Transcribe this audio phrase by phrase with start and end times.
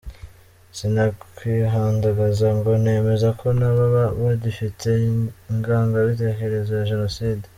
[0.77, 4.87] Sinakwihandagaza ngo nemeze ko ntababa bagifite
[5.51, 7.45] ingangabitekerezo ya Jenoside.